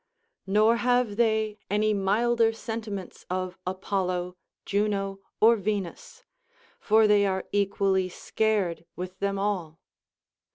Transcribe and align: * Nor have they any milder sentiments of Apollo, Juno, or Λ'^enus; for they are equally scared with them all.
* 0.29 0.39
Nor 0.47 0.77
have 0.77 1.15
they 1.15 1.59
any 1.69 1.93
milder 1.93 2.53
sentiments 2.53 3.23
of 3.29 3.59
Apollo, 3.67 4.35
Juno, 4.65 5.19
or 5.39 5.57
Λ'^enus; 5.57 6.23
for 6.79 7.05
they 7.05 7.23
are 7.27 7.47
equally 7.51 8.09
scared 8.09 8.85
with 8.95 9.19
them 9.19 9.37
all. 9.37 9.79